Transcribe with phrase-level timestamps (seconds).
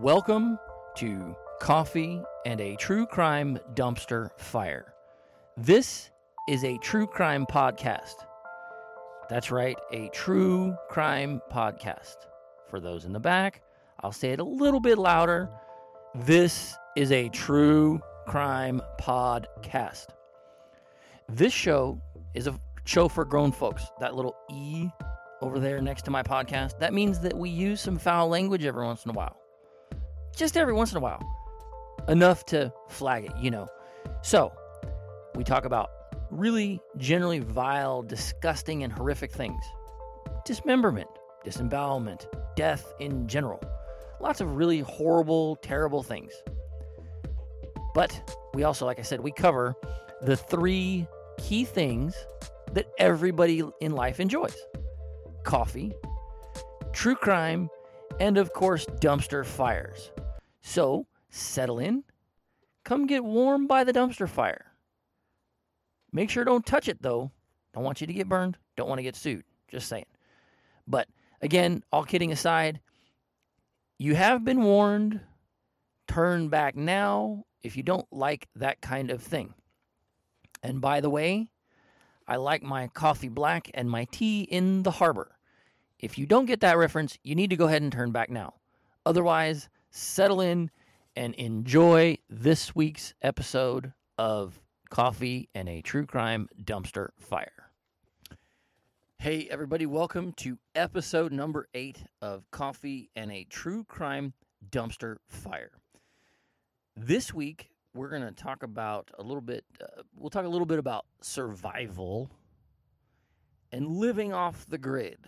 [0.00, 0.58] Welcome
[0.94, 4.94] to Coffee and a True Crime Dumpster Fire.
[5.58, 6.10] This
[6.48, 8.14] is a true crime podcast.
[9.28, 12.16] That's right, a true crime podcast.
[12.70, 13.60] For those in the back,
[14.00, 15.50] I'll say it a little bit louder.
[16.14, 20.06] This is a true crime podcast.
[21.28, 22.00] This show
[22.32, 23.84] is a show for grown folks.
[24.00, 24.88] That little E
[25.42, 28.86] over there next to my podcast, that means that we use some foul language every
[28.86, 29.39] once in a while.
[30.40, 31.20] Just every once in a while.
[32.08, 33.68] Enough to flag it, you know.
[34.22, 34.50] So,
[35.34, 35.90] we talk about
[36.30, 39.62] really generally vile, disgusting, and horrific things
[40.46, 41.08] dismemberment,
[41.44, 42.26] disembowelment,
[42.56, 43.62] death in general.
[44.18, 46.32] Lots of really horrible, terrible things.
[47.94, 49.74] But we also, like I said, we cover
[50.22, 52.14] the three key things
[52.72, 54.56] that everybody in life enjoys
[55.44, 55.92] coffee,
[56.94, 57.68] true crime,
[58.20, 60.10] and of course, dumpster fires.
[60.60, 62.04] So settle in,
[62.84, 64.66] come get warm by the dumpster fire.
[66.12, 67.30] Make sure don't touch it though.
[67.72, 69.44] Don't want you to get burned, don't want to get sued.
[69.68, 70.06] Just saying.
[70.86, 71.08] But
[71.40, 72.80] again, all kidding aside,
[73.98, 75.20] you have been warned.
[76.08, 79.54] Turn back now if you don't like that kind of thing.
[80.62, 81.50] And by the way,
[82.26, 85.36] I like my coffee black and my tea in the harbor.
[85.98, 88.54] If you don't get that reference, you need to go ahead and turn back now.
[89.06, 90.70] Otherwise, settle in
[91.16, 97.70] and enjoy this week's episode of Coffee and a True Crime Dumpster Fire.
[99.18, 104.32] Hey, everybody, welcome to episode number eight of Coffee and a True Crime
[104.70, 105.72] Dumpster Fire.
[106.96, 110.66] This week, we're going to talk about a little bit, uh, we'll talk a little
[110.66, 112.30] bit about survival
[113.72, 115.18] and living off the grid,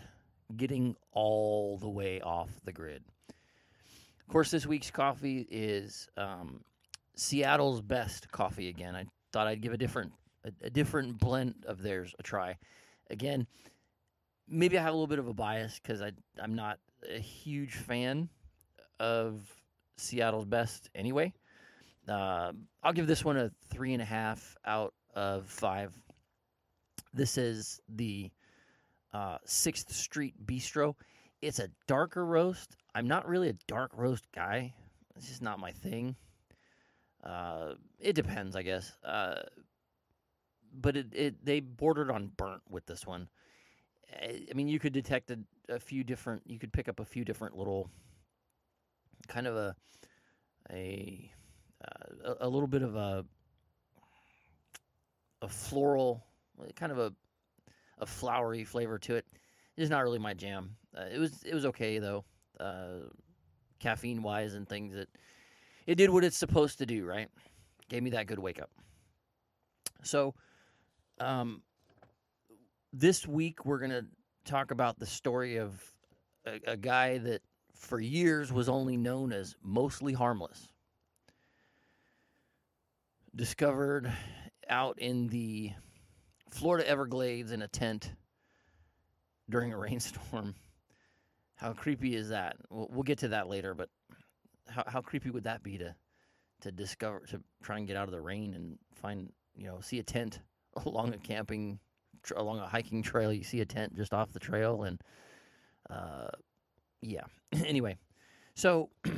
[0.57, 3.03] getting all the way off the grid.
[4.27, 6.61] Of course, this week's coffee is um,
[7.17, 8.97] Seattle's best coffee again.
[8.97, 10.13] I thought I'd give a different
[10.45, 12.57] a, a different blend of theirs a try.
[13.11, 13.47] Again,
[14.49, 16.79] maybe I have a little bit of a bias because I I'm not
[17.09, 18.29] a huge fan
[19.01, 19.41] of
[19.97, 21.33] Seattle's best anyway.
[22.09, 25.93] Uh, I'll give this one a three and a half out of five.
[27.15, 28.31] This is the
[29.13, 30.95] uh, Sixth Street Bistro.
[31.43, 32.77] It's a darker roast.
[32.95, 34.73] I'm not really a dark roast guy.
[35.17, 36.15] It's just not my thing.
[37.23, 38.97] Uh, it depends, I guess.
[39.05, 39.41] Uh,
[40.73, 43.29] but it, it they bordered on burnt with this one.
[44.13, 45.39] I I mean, you could detect a,
[45.69, 46.43] a few different.
[46.47, 47.91] You could pick up a few different little,
[49.27, 49.75] kind of a,
[50.71, 51.31] a,
[51.85, 53.25] uh, a, a little bit of a,
[55.43, 56.25] a floral,
[56.77, 57.13] kind of a,
[57.99, 59.27] a flowery flavor to it.
[59.77, 60.77] It's not really my jam.
[60.97, 62.25] Uh, it was it was okay though,
[62.61, 63.09] uh,
[63.81, 64.95] caffeine wise and things.
[64.95, 65.09] That
[65.87, 67.07] it did what it's supposed to do.
[67.07, 67.29] Right,
[67.89, 68.71] gave me that good wake up.
[70.03, 70.35] So,
[71.21, 71.63] um,
[72.93, 74.07] this week we're gonna
[74.45, 75.83] talk about the story of
[76.47, 77.41] a, a guy that
[77.75, 80.69] for years was only known as mostly harmless.
[83.35, 84.13] Discovered
[84.69, 85.73] out in the
[86.51, 88.13] Florida Everglades in a tent
[89.53, 90.57] during a rainstorm.
[91.55, 92.57] How creepy is that?
[92.71, 93.89] We'll, we'll get to that later, but
[94.69, 95.95] how, how creepy would that be to
[96.63, 99.99] to discover to try and get out of the rain and find you know see
[99.99, 100.41] a tent
[100.87, 101.79] along a camping
[102.37, 105.01] along a hiking trail you see a tent just off the trail and
[105.91, 106.29] uh
[107.01, 107.25] yeah
[107.67, 107.97] anyway
[108.55, 109.11] so a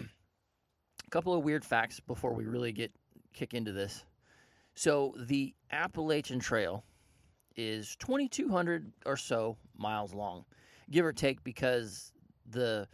[1.10, 2.90] couple of weird facts before we really get
[3.34, 4.04] kick into this
[4.74, 6.82] so the appalachian trail
[7.56, 10.44] is 2200 or so miles long
[10.90, 12.12] give or take because
[12.50, 12.86] the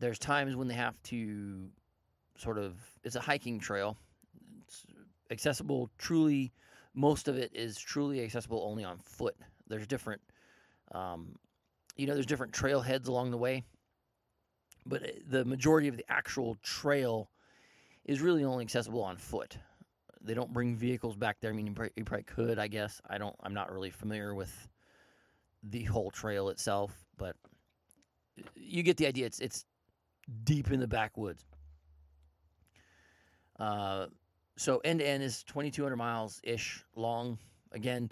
[0.00, 1.68] there's times when they have to
[2.36, 3.96] sort of it's a hiking trail.
[4.66, 4.86] It's
[5.30, 6.52] accessible truly
[6.94, 9.36] most of it is truly accessible only on foot.
[9.66, 10.20] There's different
[10.92, 11.34] um,
[11.96, 13.64] you know there's different trailheads along the way
[14.86, 17.30] but uh, the majority of the actual trail
[18.06, 19.58] is really only accessible on foot
[20.22, 23.00] they don't bring vehicles back there i mean you probably, you probably could i guess
[23.08, 24.68] i don't i'm not really familiar with
[25.62, 27.36] the whole trail itself but
[28.54, 29.64] you get the idea it's it's
[30.44, 31.44] deep in the backwoods
[33.58, 34.06] uh,
[34.56, 37.38] so end to end is 2,200 miles ish long.
[37.72, 38.10] Again,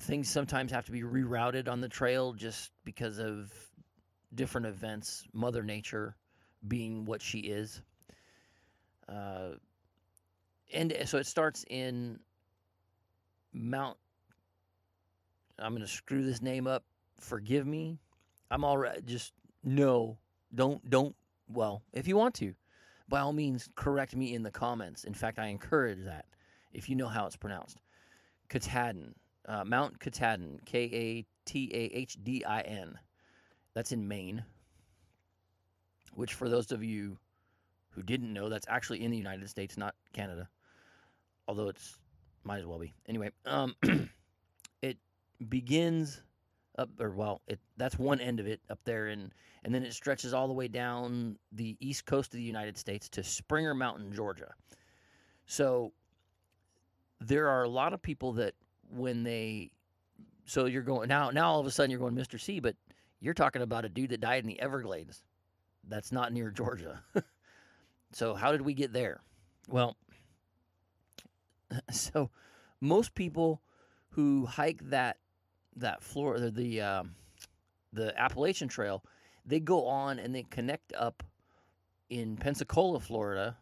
[0.00, 3.52] things sometimes have to be rerouted on the trail just because of
[4.34, 6.16] different events, Mother Nature
[6.66, 7.82] being what she is.
[9.08, 9.52] Uh,
[10.72, 12.18] and so it starts in
[13.52, 13.96] Mount.
[15.58, 16.84] I'm going to screw this name up.
[17.20, 17.98] Forgive me.
[18.50, 19.04] I'm all right.
[19.04, 19.32] Just
[19.64, 20.18] no,
[20.54, 21.16] don't, don't.
[21.48, 22.54] Well, if you want to,
[23.08, 25.04] by all means, correct me in the comments.
[25.04, 26.26] In fact, I encourage that
[26.72, 27.80] if you know how it's pronounced.
[28.48, 29.14] Katahdin,
[29.46, 32.98] uh, Mount Katahdin, K A T A H D I N.
[33.74, 34.44] That's in Maine,
[36.14, 37.18] which, for those of you
[37.90, 40.48] who didn't know, that's actually in the United States, not Canada.
[41.48, 41.98] Although it's
[42.44, 42.94] might as well be.
[43.08, 43.74] Anyway, um,
[44.82, 44.98] it
[45.48, 46.22] begins
[46.78, 49.32] up, or well, it that's one end of it up there, and
[49.64, 53.08] and then it stretches all the way down the east coast of the United States
[53.10, 54.54] to Springer Mountain, Georgia.
[55.46, 55.92] So
[57.20, 58.54] there are a lot of people that
[58.90, 59.72] when they
[60.44, 62.40] so you're going now now all of a sudden you're going Mr.
[62.40, 62.76] C, but
[63.20, 65.22] you're talking about a dude that died in the Everglades.
[65.88, 67.02] That's not near Georgia.
[68.12, 69.20] so how did we get there?
[69.68, 69.96] Well,
[71.90, 72.30] so
[72.80, 73.62] most people
[74.10, 75.18] who hike that
[75.76, 77.14] that floor the the, um,
[77.92, 79.04] the Appalachian Trail,
[79.46, 81.22] they go on and they connect up
[82.10, 83.56] in Pensacola, Florida.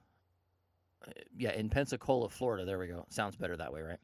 [1.06, 2.64] Uh, yeah, in Pensacola, Florida.
[2.64, 3.04] There we go.
[3.10, 3.98] Sounds better that way, right?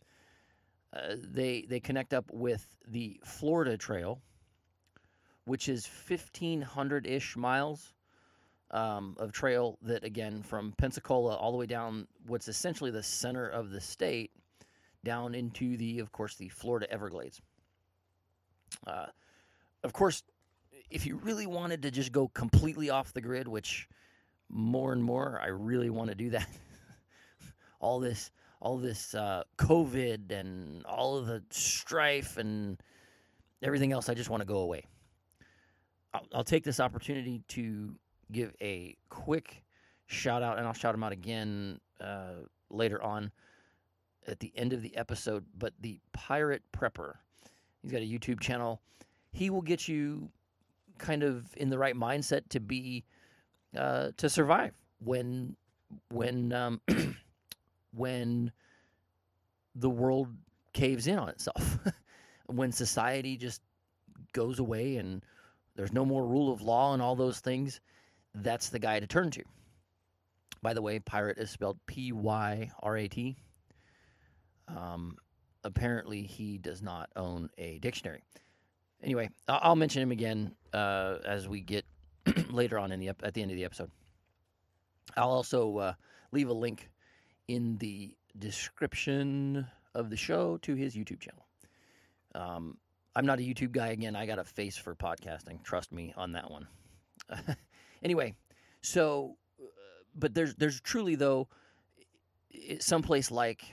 [0.93, 4.21] Uh, they they connect up with the Florida Trail,
[5.45, 7.95] which is fifteen hundred ish miles
[8.73, 13.47] um, of trail that again from Pensacola all the way down what's essentially the center
[13.47, 14.31] of the state
[15.05, 17.41] down into the of course the Florida Everglades.
[18.87, 19.07] Uh,
[19.85, 20.23] of course,
[20.91, 23.89] if you really wanted to just go completely off the grid, which
[24.49, 26.49] more and more I really want to do that.
[27.81, 28.31] all this,
[28.61, 32.81] all this uh, COVID and all of the strife and
[33.63, 34.85] everything else, I just want to go away.
[36.15, 37.95] I'll, I'll take this opportunity to
[38.32, 39.62] give a quick
[40.06, 43.31] shout out, and I'll shout him out again uh, later on
[44.26, 45.44] at the end of the episode.
[45.56, 47.14] But the Pyrat Prepper
[47.82, 48.81] He's got a YouTube channel.
[49.32, 50.31] He will get you
[50.99, 53.05] kind of in the right mindset to be
[53.76, 55.56] uh, to survive when
[56.11, 56.81] when um,
[57.94, 58.52] when
[59.75, 60.29] the world
[60.73, 61.79] caves in on itself.
[62.46, 63.62] when society just
[64.32, 65.25] goes away and
[65.75, 67.81] there's no more rule of law and all those things,
[68.34, 69.43] that's the guy to turn to.
[70.62, 73.37] By the way, pirate is spelled P Y R A T.
[74.69, 75.17] Um,
[75.64, 78.23] apparently he does not own a dictionary.
[79.02, 81.84] Anyway, I'll mention him again uh, as we get
[82.50, 83.90] later on in the at the end of the episode.
[85.17, 85.93] I'll also uh,
[86.31, 86.90] leave a link
[87.49, 91.46] in the description of the show to his YouTube channel.
[92.34, 92.79] Um,
[93.14, 94.17] I'm not a YouTube guy again.
[94.17, 95.62] I got a face for podcasting.
[95.64, 96.67] Trust me on that one.
[98.03, 98.35] anyway,
[98.81, 99.67] so, uh,
[100.15, 101.49] but there's there's truly though,
[102.81, 103.65] someplace like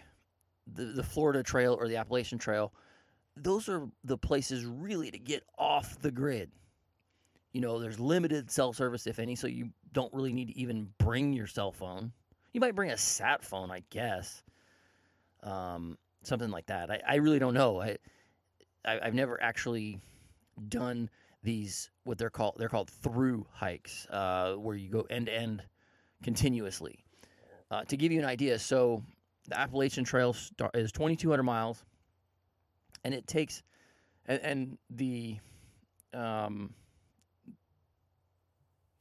[0.73, 2.73] the, the Florida Trail or the Appalachian Trail,
[3.35, 6.51] those are the places really to get off the grid.
[7.53, 10.89] You know, there's limited cell service, if any, so you don't really need to even
[10.99, 12.11] bring your cell phone.
[12.53, 14.43] You might bring a sat phone, I guess,
[15.43, 16.91] um, something like that.
[16.91, 17.81] I, I really don't know.
[17.81, 17.97] I,
[18.85, 19.99] I have never actually
[20.67, 21.09] done
[21.43, 25.63] these what they're called they're called through hikes, uh, where you go end to end
[26.23, 27.05] continuously.
[27.71, 29.03] Uh, to give you an idea, so
[29.47, 30.35] the Appalachian Trail
[30.73, 31.83] is 2,200 miles,
[33.03, 33.61] and it takes,
[34.25, 35.37] and, and the,
[36.13, 36.73] um,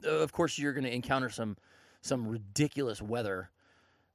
[0.05, 1.57] of course, you're going to encounter some
[2.01, 3.51] some ridiculous weather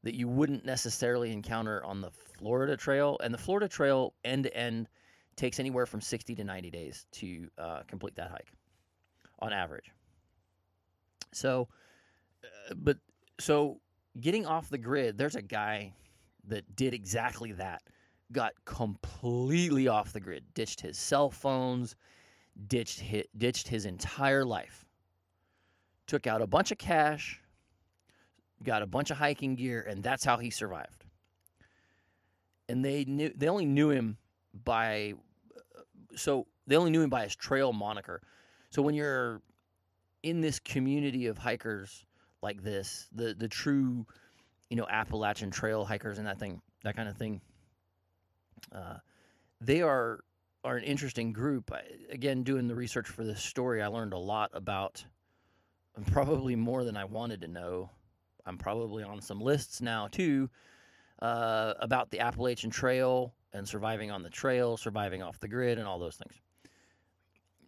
[0.03, 4.55] that you wouldn't necessarily encounter on the Florida Trail, and the Florida Trail end to
[4.55, 4.87] end
[5.35, 8.51] takes anywhere from 60 to 90 days to uh, complete that hike,
[9.39, 9.91] on average.
[11.31, 11.67] So,
[12.43, 12.97] uh, but
[13.39, 13.79] so
[14.19, 15.93] getting off the grid, there's a guy
[16.47, 17.81] that did exactly that.
[18.31, 21.95] Got completely off the grid, ditched his cell phones,
[22.67, 24.85] ditched his, ditched his entire life.
[26.07, 27.41] Took out a bunch of cash,
[28.63, 31.05] got a bunch of hiking gear, and that's how he survived.
[32.67, 34.17] And they knew they only knew him
[34.63, 35.13] by
[36.15, 38.21] so they only knew him by his trail moniker.
[38.69, 39.41] So when you're
[40.21, 42.05] in this community of hikers
[42.41, 44.05] like this, the the true
[44.73, 47.41] you know, Appalachian trail hikers and that thing, that kind of thing.
[48.73, 48.95] Uh,
[49.61, 50.23] they are
[50.63, 51.71] are an interesting group.
[51.71, 55.05] I, again, doing the research for this story, I learned a lot about,
[56.07, 57.91] probably more than I wanted to know.
[58.47, 60.49] I'm probably on some lists now too
[61.21, 65.87] uh, about the Appalachian Trail and surviving on the trail, surviving off the grid, and
[65.87, 66.33] all those things.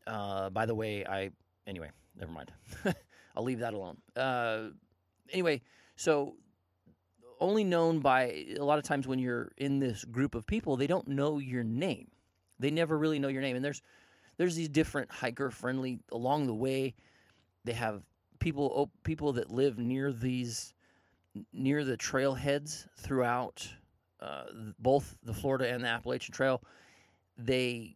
[0.07, 1.31] Uh, by the way, I
[1.67, 2.51] anyway, never mind.
[3.35, 3.97] I'll leave that alone.
[4.15, 4.69] Uh,
[5.31, 5.61] anyway,
[5.95, 6.35] so
[7.39, 10.87] only known by a lot of times when you're in this group of people, they
[10.87, 12.07] don't know your name.
[12.59, 13.55] They never really know your name.
[13.55, 13.81] And there's
[14.37, 16.95] there's these different hiker friendly along the way.
[17.63, 18.03] They have
[18.39, 20.73] people people that live near these
[21.51, 23.67] near the trailheads throughout
[24.25, 24.43] uh,
[24.79, 26.61] both the Florida and the Appalachian Trail,
[27.37, 27.95] they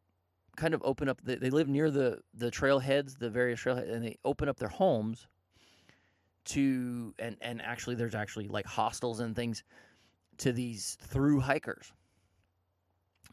[0.56, 1.22] kind of open up.
[1.24, 4.70] The, they live near the the trailheads, the various trailheads, and they open up their
[4.70, 5.28] homes
[6.46, 9.64] to and and actually there's actually like hostels and things
[10.38, 11.92] to these through hikers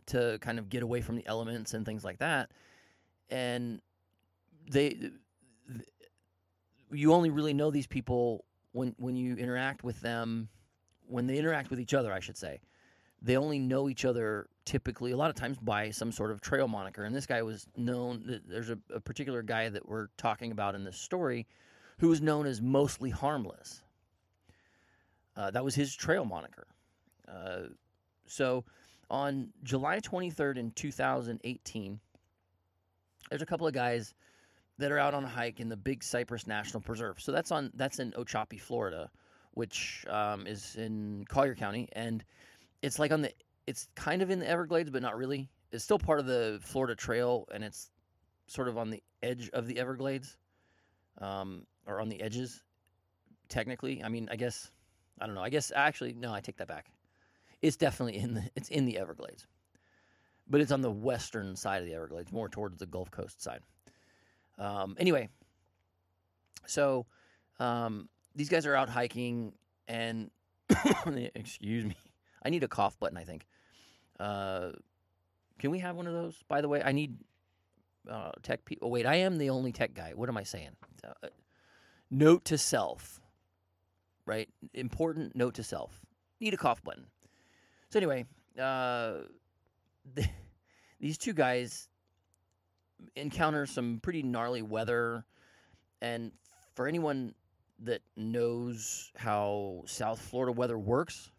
[0.06, 2.50] to kind of get away from the elements and things like that
[3.30, 3.80] and
[4.70, 5.10] they
[6.92, 10.48] you only really know these people when when you interact with them
[11.06, 12.60] when they interact with each other I should say
[13.26, 16.68] they only know each other typically a lot of times by some sort of trail
[16.68, 17.04] moniker.
[17.04, 20.85] And this guy was known there's a, a particular guy that we're talking about in
[20.85, 21.47] this story
[21.99, 23.83] who was known as mostly harmless.
[25.37, 26.68] Uh, that was his trail moniker.
[27.28, 27.62] Uh,
[28.28, 28.64] so
[29.11, 32.00] on july 23rd in 2018
[33.30, 34.14] there's a couple of guys
[34.78, 37.21] that are out on a hike in the big cypress national preserve.
[37.21, 39.11] So that's on that's in Ochopee florida
[39.56, 41.88] which um, is in collier county.
[41.92, 42.23] And
[42.86, 43.32] it's like on the
[43.66, 45.50] it's kind of in the Everglades, but not really.
[45.72, 47.90] It's still part of the Florida Trail, and it's
[48.46, 50.36] sort of on the edge of the Everglades,
[51.18, 52.62] um, or on the edges.
[53.48, 54.70] Technically, I mean, I guess
[55.20, 55.42] I don't know.
[55.42, 56.86] I guess actually, no, I take that back.
[57.60, 59.48] It's definitely in the it's in the Everglades,
[60.48, 63.62] but it's on the western side of the Everglades, more towards the Gulf Coast side.
[64.58, 65.28] Um, anyway,
[66.66, 67.06] so
[67.58, 69.54] um, these guys are out hiking,
[69.88, 70.30] and
[71.34, 71.96] excuse me,
[72.46, 73.18] I need a cough button.
[73.18, 73.46] I think.
[74.20, 74.70] Uh,
[75.58, 76.36] can we have one of those?
[76.48, 77.16] By the way, I need
[78.08, 78.88] uh, tech people.
[78.88, 80.12] Oh, wait, I am the only tech guy.
[80.14, 80.70] What am I saying?
[81.04, 81.28] Uh,
[82.10, 83.20] note to self.
[84.26, 86.00] Right, important note to self.
[86.40, 87.06] Need a cough button.
[87.90, 88.24] So anyway,
[88.58, 89.22] uh,
[90.14, 90.26] the,
[91.00, 91.88] these two guys
[93.14, 95.24] encounter some pretty gnarly weather,
[96.00, 96.32] and
[96.74, 97.34] for anyone
[97.80, 101.30] that knows how South Florida weather works,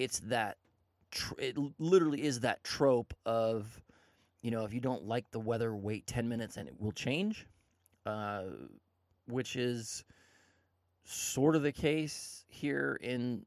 [0.00, 0.56] it's that
[1.10, 3.82] tr- it literally is that trope of
[4.40, 7.46] you know if you don't like the weather wait 10 minutes and it will change
[8.06, 8.44] uh,
[9.26, 10.04] which is
[11.04, 13.44] sort of the case here in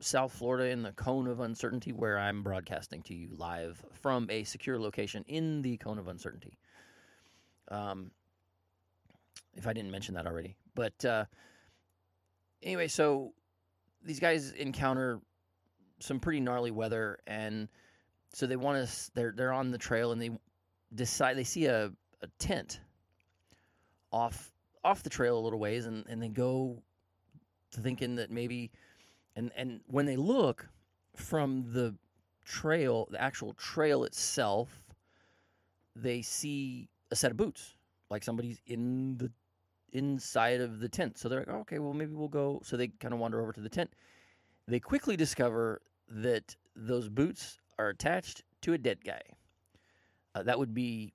[0.00, 4.44] South Florida in the cone of uncertainty where I'm broadcasting to you live from a
[4.44, 6.58] secure location in the cone of uncertainty.
[7.70, 8.10] Um,
[9.54, 10.56] if I didn't mention that already.
[10.74, 11.24] But uh,
[12.62, 13.32] anyway, so
[14.04, 15.20] these guys encounter
[15.98, 17.68] some pretty gnarly weather, and
[18.32, 19.10] so they want to.
[19.14, 20.30] They're they're on the trail, and they
[20.94, 22.80] decide they see a, a tent
[24.12, 24.52] off
[24.84, 26.82] off the trail a little ways, and and they go
[27.72, 28.70] to thinking that maybe,
[29.36, 30.68] and and when they look
[31.14, 31.94] from the
[32.44, 34.82] trail, the actual trail itself,
[35.94, 37.74] they see a set of boots,
[38.10, 39.30] like somebody's in the
[39.92, 41.16] inside of the tent.
[41.16, 42.60] So they're like, oh, okay, well maybe we'll go.
[42.62, 43.90] So they kind of wander over to the tent
[44.68, 49.20] they quickly discover that those boots are attached to a dead guy.
[50.34, 51.12] Uh, that would be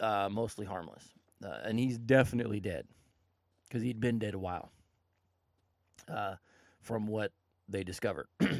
[0.00, 1.04] uh, mostly harmless.
[1.44, 2.86] Uh, and he's definitely dead
[3.64, 4.70] because he'd been dead a while
[6.08, 6.34] uh,
[6.80, 7.32] from what
[7.68, 8.26] they discovered.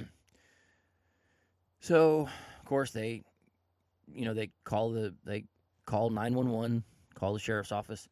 [1.80, 2.28] so,
[2.58, 3.22] of course, they,
[4.12, 5.44] you know, they call the, they
[5.86, 8.08] call 911, call the sheriff's office.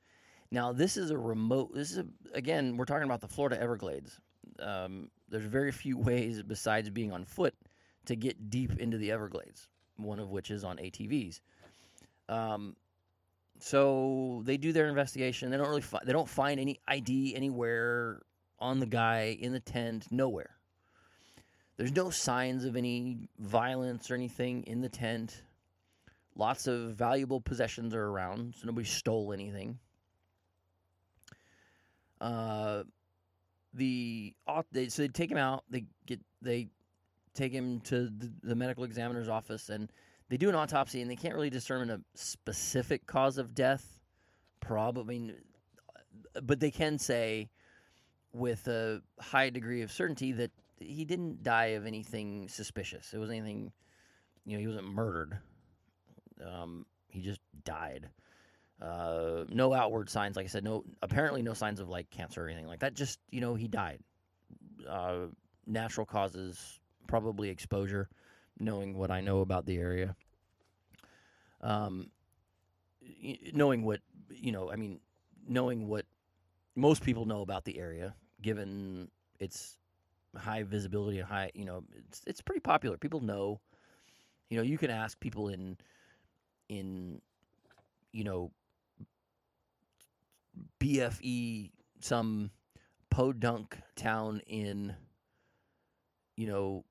[0.50, 4.18] Now, this is a remote, this is, a, again, we're talking about the Florida Everglades.
[4.60, 7.54] Um, there's very few ways besides being on foot
[8.06, 9.68] to get deep into the Everglades.
[9.96, 11.40] One of which is on ATVs.
[12.28, 12.76] Um,
[13.58, 15.50] so they do their investigation.
[15.50, 18.22] They don't really fi- they don't find any ID anywhere
[18.58, 20.06] on the guy in the tent.
[20.10, 20.50] Nowhere.
[21.76, 25.42] There's no signs of any violence or anything in the tent.
[26.34, 29.78] Lots of valuable possessions are around, so nobody stole anything.
[32.20, 32.84] Uh,
[33.76, 34.34] the
[34.72, 35.64] they, so they take him out.
[35.70, 36.68] They get they
[37.34, 39.90] take him to the, the, medical examiner's office, and
[40.28, 44.00] they do an autopsy, and they can't really determine a specific cause of death.
[44.60, 45.34] Probably, I mean,
[46.42, 47.50] but they can say
[48.32, 53.12] with a high degree of certainty that he didn't die of anything suspicious.
[53.12, 53.72] It was anything,
[54.44, 55.38] you know, he wasn't murdered.
[56.44, 58.08] Um, he just died.
[58.80, 62.48] Uh, no outward signs, like I said, no apparently no signs of like cancer or
[62.48, 62.94] anything like that.
[62.94, 64.00] Just you know, he died.
[64.88, 65.26] Uh,
[65.66, 68.08] natural causes, probably exposure.
[68.58, 70.16] Knowing what I know about the area,
[71.60, 72.10] um,
[73.52, 75.00] knowing what you know, I mean,
[75.48, 76.06] knowing what
[76.74, 79.78] most people know about the area, given its
[80.36, 82.96] high visibility and high, you know, it's it's pretty popular.
[82.96, 83.60] People know,
[84.50, 85.76] you know, you can ask people in
[86.68, 87.20] in
[88.12, 88.50] you know
[90.80, 91.70] BFE
[92.00, 92.50] some
[93.10, 94.94] podunk town in,
[96.36, 96.84] you know,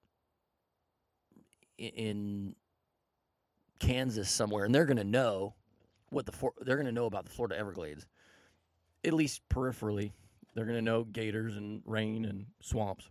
[1.77, 2.55] in
[3.79, 5.55] Kansas somewhere, and they're going to know
[6.09, 8.05] what the they're going to know about the Florida Everglades,
[9.03, 10.11] at least peripherally.
[10.53, 13.09] They're going to know gators and rain and swamps.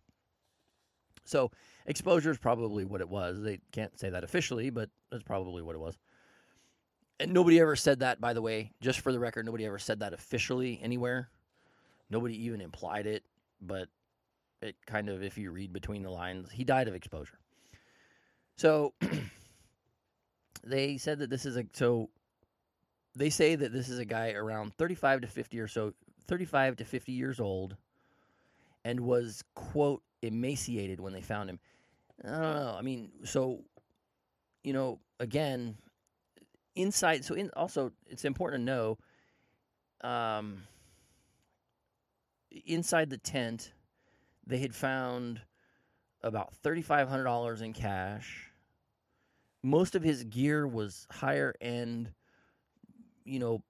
[1.24, 1.50] So
[1.86, 3.42] exposure is probably what it was.
[3.42, 5.98] They can't say that officially, but that's probably what it was.
[7.20, 8.72] And nobody ever said that, by the way.
[8.80, 11.28] Just for the record, nobody ever said that officially anywhere.
[12.10, 13.24] Nobody even implied it,
[13.60, 13.88] but
[14.60, 17.38] it kind of, if you read between the lines, he died of exposure.
[18.56, 18.94] So
[20.64, 22.10] they said that this is a so
[23.16, 25.92] they say that this is a guy around 35 to 50 or so
[26.26, 27.76] 35 to 50 years old
[28.84, 31.58] and was quote emaciated when they found him
[32.24, 33.60] i don't know i mean so
[34.62, 35.76] you know again
[36.76, 38.98] inside so in also it's important to know
[40.02, 40.62] um
[42.66, 43.72] inside the tent
[44.46, 45.40] they had found
[46.22, 48.50] about $3500 in cash
[49.62, 52.12] most of his gear was higher end
[53.24, 53.62] you know,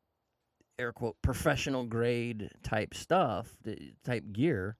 [0.78, 3.56] air quote professional grade type stuff,
[4.04, 4.76] type gear.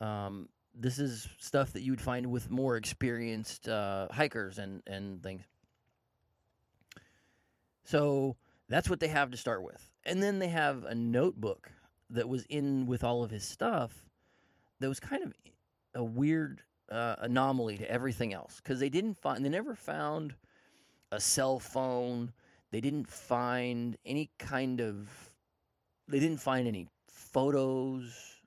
[0.00, 5.22] Um, this is stuff that you would find with more experienced uh, hikers and and
[5.22, 5.42] things.
[7.84, 8.36] So
[8.68, 11.70] that's what they have to start with, and then they have a notebook
[12.10, 13.92] that was in with all of his stuff.
[14.80, 15.32] That was kind of
[15.94, 20.34] a weird uh, anomaly to everything else because they didn't find they never found
[21.10, 22.32] a cell phone
[22.72, 25.08] they didn't find any kind of.
[26.08, 28.40] They didn't find any photos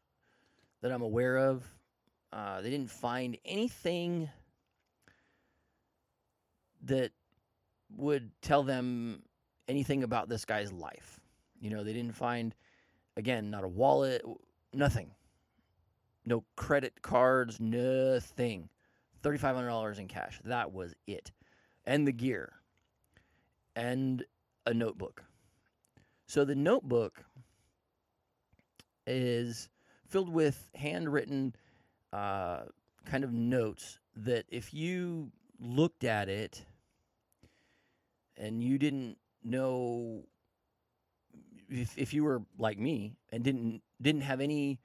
[0.82, 1.64] that I'm aware of.
[2.34, 4.30] Uh, they didn't find anything
[6.84, 7.12] that
[7.96, 9.24] would tell them
[9.68, 11.20] anything about this guy's life.
[11.60, 12.54] You know, they didn't find,
[13.18, 14.24] again, not a wallet,
[14.74, 15.12] nothing.
[16.26, 18.70] No credit cards, nothing.
[19.24, 20.40] $3,500 in cash.
[20.44, 21.32] That was it.
[21.86, 22.54] And the gear
[23.76, 24.24] and
[24.66, 25.24] a notebook.
[26.28, 27.24] So the notebook
[29.06, 29.70] is
[30.08, 31.56] filled with handwritten
[32.12, 32.64] uh,
[33.06, 36.66] kind of notes that if you looked at it
[38.38, 40.24] and you didn't know
[41.70, 44.80] if, if you were like me and didn't didn't have any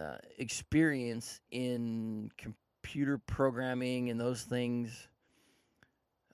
[0.00, 5.08] uh, experience in computer programming and those things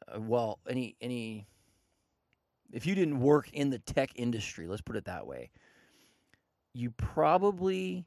[0.08, 1.46] uh, well any any
[2.74, 5.50] if you didn't work in the tech industry, let's put it that way,
[6.74, 8.04] you probably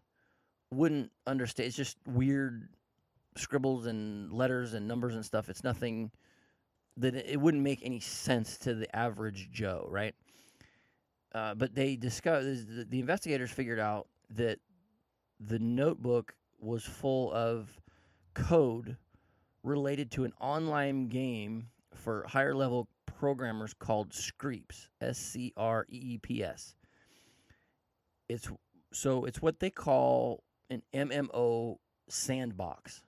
[0.72, 1.68] wouldn't understand.
[1.68, 2.68] It's just weird
[3.38, 5.48] scribbles and letters and numbers and stuff.
[5.48, 6.12] It's nothing
[6.98, 10.16] that it wouldn't make any sense to the average Joe, right?
[11.34, 14.60] Uh, but they discovered the, the investigators figured out that
[15.40, 17.80] the notebook was full of
[18.34, 18.98] code
[19.64, 26.14] related to an online game for higher level programmers called Screeps, S C R E
[26.14, 26.76] E P S.
[28.30, 28.50] It's
[28.94, 31.78] so it's what they call an MMO
[32.10, 33.04] sandbox.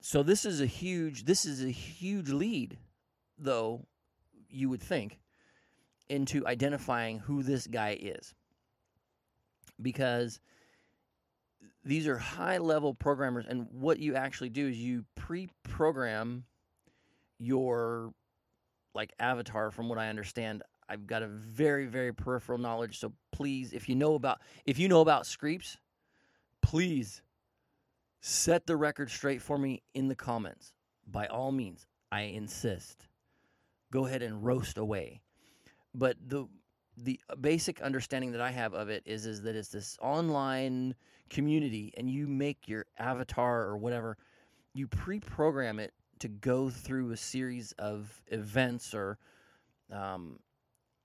[0.00, 2.78] So this is a huge this is a huge lead
[3.38, 3.86] though
[4.48, 5.18] you would think
[6.08, 8.34] into identifying who this guy is.
[9.80, 10.40] Because
[11.84, 16.44] these are high level programmers and what you actually do is you pre-program
[17.38, 18.12] your
[18.94, 20.62] like avatar from what I understand.
[20.88, 24.88] I've got a very very peripheral knowledge, so please if you know about if you
[24.88, 25.76] know about Screeps,
[26.62, 27.22] please
[28.20, 30.72] set the record straight for me in the comments.
[31.06, 33.06] By all means, I insist.
[33.92, 35.20] Go ahead and roast away.
[35.94, 36.48] But the
[36.98, 40.94] the basic understanding that I have of it is is that it's this online
[41.28, 44.16] community and you make your avatar or whatever,
[44.72, 49.18] you pre-program it to go through a series of events or
[49.92, 50.38] um,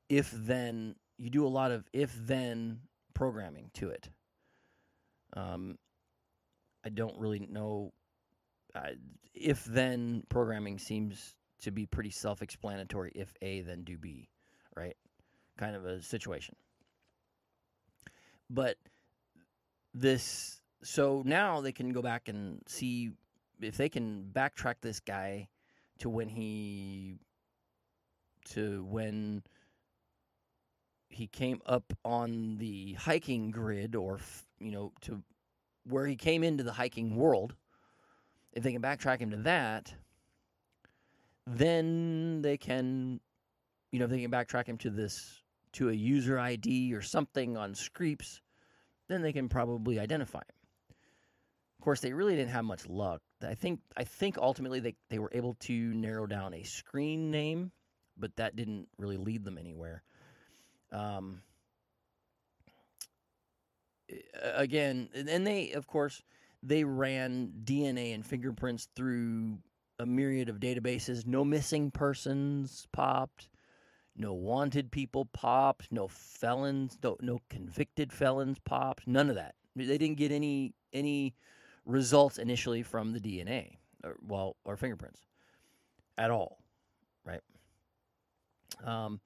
[0.10, 2.80] if then you do a lot of if then
[3.14, 4.10] programming to it.
[5.34, 5.78] Um,
[6.86, 7.94] I don't really know.
[8.74, 8.92] Uh,
[9.34, 13.12] if then programming seems to be pretty self explanatory.
[13.16, 14.30] If A, then do B,
[14.76, 14.96] right?
[15.58, 16.56] Kind of a situation.
[18.50, 18.78] But
[19.94, 23.12] this, so now they can go back and see
[23.62, 25.48] if they can backtrack this guy
[26.00, 27.20] to when he
[28.44, 29.44] to when
[31.10, 34.20] he came up on the hiking grid or
[34.60, 35.22] you know to
[35.86, 37.56] where he came into the hiking world
[38.54, 39.94] if they can backtrack him to that
[41.48, 43.20] then they can
[43.92, 45.42] you know if they can backtrack him to this
[45.74, 48.42] to a user ID or something on Screeps,
[49.08, 50.56] then they can probably identify him.
[51.80, 53.22] Of course, they really didn't have much luck.
[53.42, 57.72] I think I think ultimately they, they were able to narrow down a screen name,
[58.18, 60.04] but that didn't really lead them anywhere.
[60.92, 61.42] Um,
[64.56, 66.22] again, and they of course
[66.64, 69.58] they ran DNA and fingerprints through
[70.00, 71.26] a myriad of databases.
[71.26, 73.50] No missing persons popped.
[74.16, 75.92] No wanted people popped.
[75.92, 76.98] No felons.
[77.04, 79.08] No, no convicted felons popped.
[79.08, 79.56] None of that.
[79.76, 81.34] They didn't get any any
[81.86, 85.22] results initially from the DNA, or, well, or fingerprints,
[86.18, 86.60] at all,
[87.26, 87.42] right?
[88.84, 89.20] Um,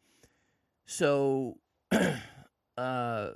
[0.86, 1.58] so,
[2.78, 3.30] uh,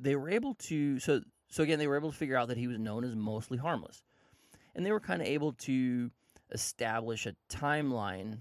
[0.00, 2.66] they were able to so so again they were able to figure out that he
[2.66, 4.02] was known as mostly harmless,
[4.74, 6.10] and they were kind of able to
[6.52, 8.40] establish a timeline.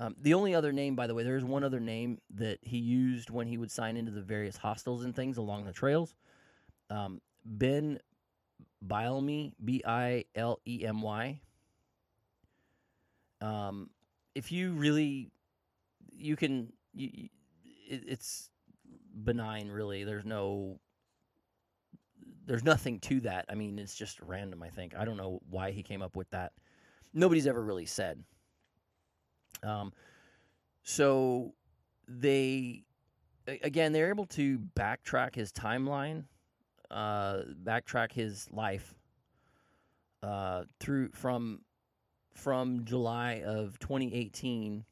[0.00, 3.30] Um, the only other name, by the way, there's one other name that he used
[3.30, 6.14] when he would sign into the various hostels and things along the trails.
[6.88, 7.98] Um, ben
[8.86, 11.40] Bilemy, B I L E M Y.
[13.40, 13.90] Um,
[14.34, 15.30] if you really,
[16.16, 17.28] you can, you,
[17.64, 18.50] it, it's
[19.24, 20.04] benign, really.
[20.04, 20.78] There's no,
[22.46, 23.46] there's nothing to that.
[23.48, 24.94] I mean, it's just random, I think.
[24.96, 26.52] I don't know why he came up with that.
[27.14, 28.22] Nobody's ever really said.
[29.62, 29.92] Um,
[30.82, 31.54] so
[32.06, 32.84] they,
[33.46, 36.24] again, they're able to backtrack his timeline
[36.90, 38.94] uh, backtrack his life
[40.22, 41.60] uh, through from
[42.34, 44.84] from July of 2018,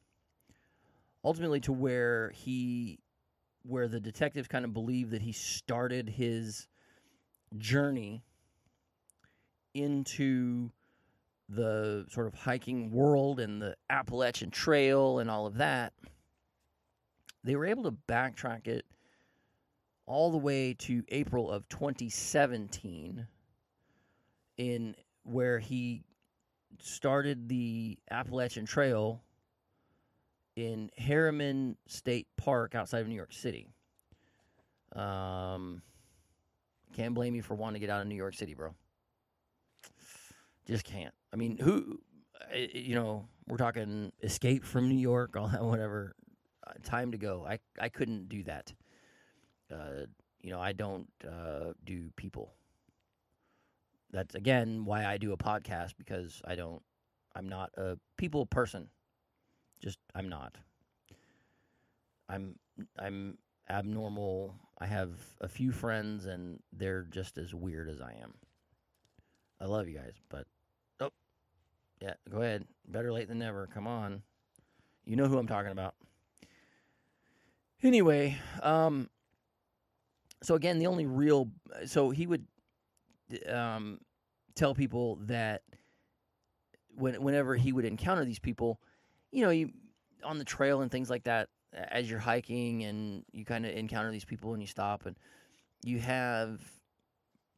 [1.24, 2.98] ultimately to where he
[3.66, 6.66] where the detectives kind of believe that he started his
[7.58, 8.22] journey
[9.74, 10.70] into
[11.48, 15.92] the sort of hiking world and the Appalachian Trail and all of that,
[17.44, 18.84] they were able to backtrack it
[20.06, 23.26] all the way to April of 2017
[24.56, 26.02] in where he
[26.80, 29.22] started the Appalachian Trail
[30.56, 33.68] in Harriman State Park outside of New York City.
[34.94, 35.82] Um,
[36.94, 38.74] can't blame you for wanting to get out of New York City, bro.
[40.66, 41.14] Just can't.
[41.32, 42.00] I mean, who,
[42.54, 46.16] you know, we're talking escape from New York, all that, whatever.
[46.66, 47.46] Uh, time to go.
[47.48, 48.72] I I couldn't do that
[49.72, 50.06] uh,
[50.40, 52.52] you know, I don't uh, do people.
[54.12, 56.82] That's again why I do a podcast because I don't.
[57.34, 58.88] I'm not a people person.
[59.82, 60.56] Just I'm not.
[62.28, 62.56] I'm
[62.98, 64.54] I'm abnormal.
[64.78, 65.10] I have
[65.40, 68.34] a few friends and they're just as weird as I am.
[69.60, 70.46] I love you guys, but
[71.00, 71.10] oh,
[72.00, 72.66] yeah, go ahead.
[72.86, 73.68] Better late than never.
[73.72, 74.22] Come on.
[75.04, 75.94] You know who I'm talking about.
[77.82, 79.08] Anyway, um,
[80.42, 81.48] so again, the only real
[81.86, 82.44] so he would
[83.48, 84.00] um,
[84.54, 85.62] tell people that
[86.94, 88.80] when whenever he would encounter these people,
[89.32, 89.70] you know, you
[90.24, 94.10] on the trail and things like that, as you're hiking and you kind of encounter
[94.10, 95.16] these people and you stop and
[95.84, 96.60] you have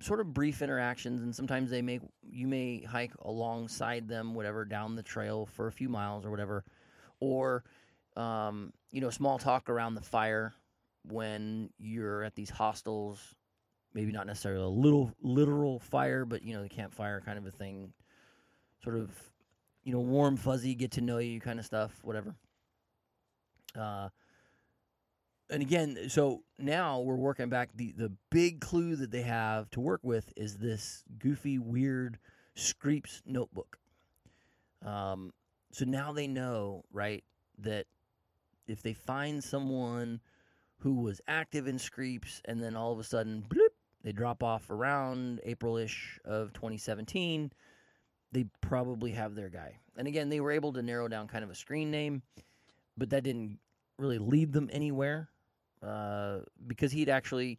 [0.00, 4.94] sort of brief interactions and sometimes they may you may hike alongside them whatever down
[4.94, 6.64] the trail for a few miles or whatever.
[7.20, 7.64] Or
[8.16, 10.54] um, you know small talk around the fire
[11.04, 13.35] when you're at these hostels,
[13.94, 17.50] maybe not necessarily a little literal fire, but you know the campfire kind of a
[17.50, 17.92] thing,
[18.83, 19.11] sort of,
[19.88, 22.35] you know, warm, fuzzy, get to know you kind of stuff, whatever.
[23.74, 24.11] Uh,
[25.48, 27.70] and again, so now we're working back.
[27.74, 32.18] the The big clue that they have to work with is this goofy, weird
[32.55, 33.79] Screeps notebook.
[34.85, 35.33] Um,
[35.72, 37.24] so now they know, right,
[37.57, 37.87] that
[38.66, 40.20] if they find someone
[40.81, 43.72] who was active in Screeps, and then all of a sudden, bloop,
[44.05, 47.53] they drop off around April-ish of 2017.
[48.32, 49.78] They probably have their guy.
[49.96, 52.22] And again, they were able to narrow down kind of a screen name,
[52.96, 53.58] but that didn't
[53.98, 55.28] really lead them anywhere
[55.82, 57.58] uh, because he'd actually,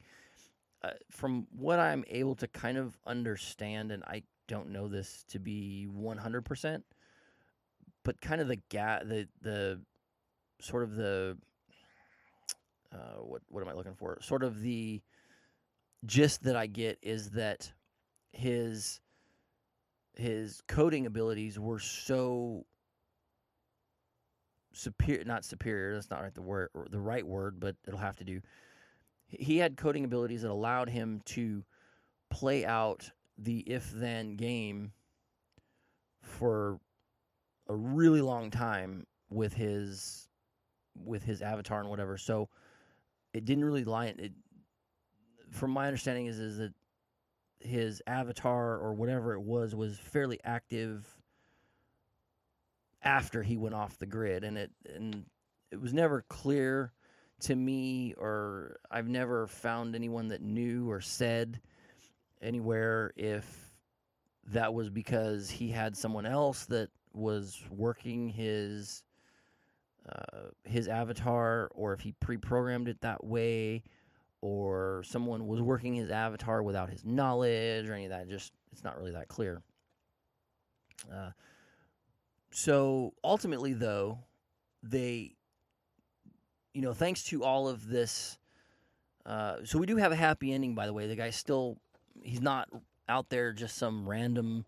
[0.83, 5.39] uh, from what I'm able to kind of understand, and I don't know this to
[5.39, 6.83] be 100%,
[8.03, 9.79] but kind of the ga- the the
[10.61, 11.37] sort of the
[12.91, 14.17] uh, what what am I looking for?
[14.21, 15.01] Sort of the
[16.05, 17.71] gist that I get is that
[18.31, 18.99] his
[20.19, 22.65] his coding abilities were so
[24.71, 28.23] superior not superior that's not right the word the right word but it'll have to
[28.23, 28.39] do
[29.27, 31.63] he had coding abilities that allowed him to
[32.29, 34.91] play out the if then game
[36.21, 36.79] for
[37.67, 40.27] a really long time with his
[40.95, 42.17] with his avatar and whatever.
[42.17, 42.49] So
[43.33, 44.33] it didn't really lie it.
[45.51, 46.73] From my understanding, is is that
[47.59, 51.05] his avatar or whatever it was was fairly active
[53.01, 55.25] after he went off the grid, and it and
[55.71, 56.91] it was never clear
[57.41, 61.61] to me, or I've never found anyone that knew or said
[62.41, 63.73] anywhere if
[64.47, 69.03] that was because he had someone else that was working his
[70.09, 73.83] uh, his avatar, or if he pre-programmed it that way,
[74.41, 78.29] or someone was working his avatar without his knowledge, or any of that.
[78.29, 79.61] Just it's not really that clear.
[81.11, 81.31] Uh,
[82.51, 84.19] so ultimately, though,
[84.83, 85.35] they,
[86.73, 88.37] you know, thanks to all of this,
[89.25, 90.75] uh, so we do have a happy ending.
[90.75, 91.77] By the way, the guy's still
[92.21, 92.69] he's not
[93.07, 94.65] out there just some random,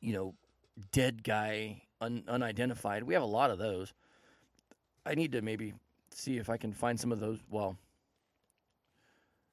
[0.00, 0.34] you know,
[0.92, 3.04] dead guy un- unidentified.
[3.04, 3.92] We have a lot of those.
[5.06, 5.74] I need to maybe
[6.10, 7.38] see if I can find some of those.
[7.48, 7.76] Well,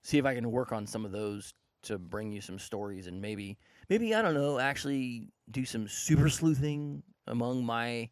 [0.05, 3.19] see if I can work on some of those to bring you some stories and
[3.19, 3.57] maybe
[3.89, 8.09] maybe I don't know actually do some super sleuthing among my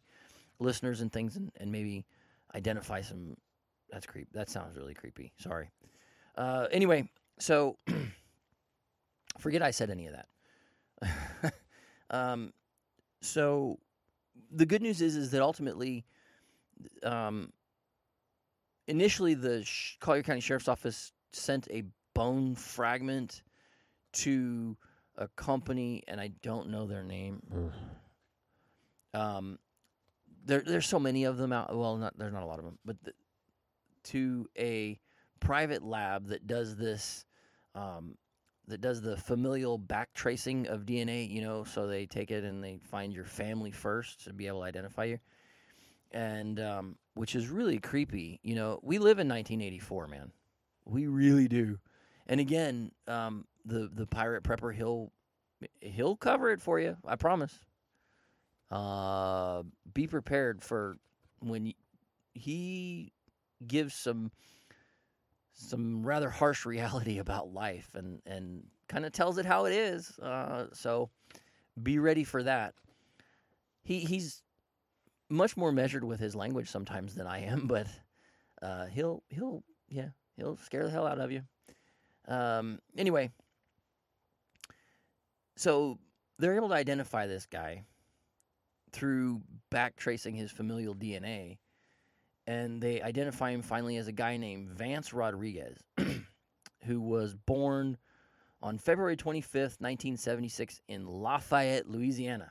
[0.58, 2.04] listeners and things and, and maybe
[2.52, 3.36] identify some
[3.90, 5.70] that's creep that sounds really creepy sorry.
[6.36, 7.78] Uh, anyway so
[9.38, 11.54] forget I said any of that.
[12.10, 12.52] Um,
[13.22, 13.78] so
[14.52, 16.04] the good news is is that ultimately
[17.02, 17.50] um,
[18.86, 19.66] initially the
[20.00, 23.42] Collier County Sheriff's Office sent a bone fragment
[24.12, 24.76] to
[25.16, 27.42] a company, and I don't know their name.
[29.14, 29.58] um,
[30.46, 31.76] there, there's so many of them out.
[31.76, 33.12] Well, not there's not a lot of them, but the,
[34.04, 34.98] to a
[35.40, 37.24] private lab that does this,
[37.74, 38.16] um,
[38.66, 41.28] that does the familial back tracing of DNA.
[41.30, 44.60] You know, so they take it and they find your family first to be able
[44.60, 45.18] to identify you,
[46.12, 48.40] and um, which is really creepy.
[48.42, 50.32] You know, we live in 1984, man.
[50.84, 51.78] We really do.
[52.26, 55.12] And again, um, the the Pyrat Prepper he'll
[55.80, 56.96] he'll cover it for you.
[57.06, 57.54] I promise.
[58.70, 60.96] Uh, be prepared for
[61.40, 61.72] when
[62.32, 63.12] he
[63.66, 64.32] gives some
[65.52, 70.18] some rather harsh reality about life and and kind of tells it how it is.
[70.18, 71.10] Uh, so
[71.82, 72.74] be ready for that.
[73.82, 74.42] He he's
[75.28, 77.86] much more measured with his language sometimes than I am, but
[78.62, 81.42] uh, he'll he'll yeah he'll scare the hell out of you.
[82.26, 83.30] Um, anyway,
[85.56, 85.98] so
[86.38, 87.84] they're able to identify this guy
[88.92, 91.58] through back tracing his familial DNA,
[92.46, 95.78] and they identify him finally as a guy named Vance Rodriguez,
[96.84, 97.98] who was born
[98.62, 102.50] on February 25th, 1976, in Lafayette, Louisiana.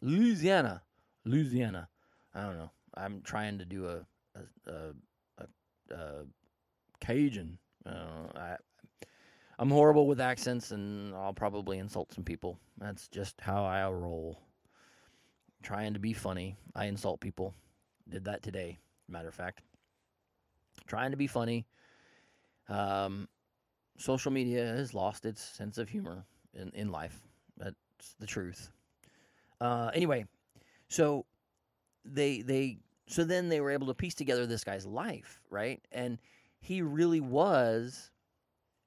[0.00, 0.82] Louisiana,
[1.24, 1.88] Louisiana.
[2.34, 2.70] I don't know.
[2.94, 4.94] I'm trying to do a a, a,
[5.38, 6.24] a, a
[7.02, 7.58] Cajun.
[7.84, 8.56] Uh, I,
[9.58, 12.58] I'm horrible with accents, and I'll probably insult some people.
[12.78, 14.40] That's just how I roll.
[15.62, 17.54] Trying to be funny, I insult people.
[18.08, 19.62] Did that today, matter of fact.
[20.86, 21.66] Trying to be funny.
[22.68, 23.28] Um,
[23.98, 27.20] social media has lost its sense of humor in, in life.
[27.56, 27.76] That's
[28.18, 28.70] the truth.
[29.60, 30.24] Uh, anyway,
[30.88, 31.24] so
[32.04, 35.80] they they so then they were able to piece together this guy's life, right?
[35.92, 36.18] And
[36.62, 38.12] he really was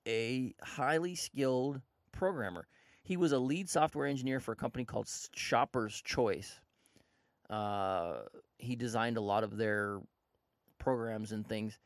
[0.08, 1.82] a highly skilled
[2.14, 2.68] programmer.
[3.04, 6.62] He was a lead software engineer for a company called Shopper's Choice.
[7.50, 8.20] Uh,
[8.58, 10.00] he designed a lot of their
[10.80, 11.78] programs and things.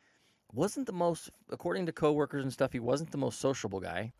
[0.53, 4.13] Wasn't the most, according to coworkers and stuff, he wasn't the most sociable guy.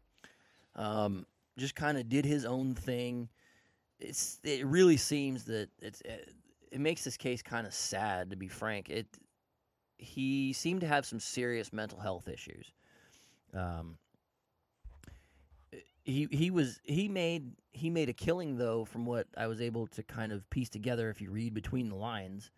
[0.75, 3.29] Um, just kind of did his own thing.
[3.99, 6.33] It's it really seems that it's it,
[6.71, 8.89] it makes this case kind of sad to be frank.
[8.89, 9.07] It
[9.99, 12.71] he seemed to have some serious mental health issues.
[13.53, 13.97] Um,
[16.03, 19.87] he he was he made he made a killing though from what I was able
[19.87, 22.49] to kind of piece together if you read between the lines,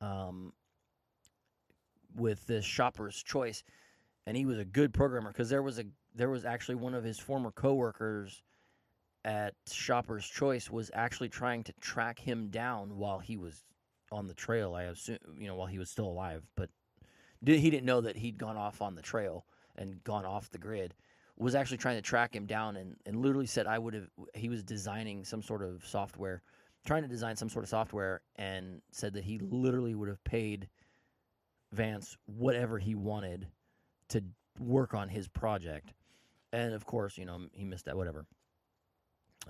[0.00, 0.52] um,
[2.16, 3.62] with this shopper's choice,
[4.26, 7.04] and he was a good programmer because there was a there was actually one of
[7.04, 8.42] his former coworkers
[9.24, 13.64] at Shopper's Choice was actually trying to track him down while he was
[14.12, 14.74] on the trail.
[14.74, 16.70] I assume you know while he was still alive, but
[17.46, 20.94] he didn't know that he'd gone off on the trail and gone off the grid
[21.38, 24.48] was actually trying to track him down and, and literally said I would have he
[24.48, 26.42] was designing some sort of software
[26.86, 30.68] trying to design some sort of software and said that he literally would have paid
[31.72, 33.48] Vance whatever he wanted
[34.08, 34.22] to
[34.60, 35.92] work on his project.
[36.52, 38.24] And of course you know he missed that whatever.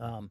[0.00, 0.30] Um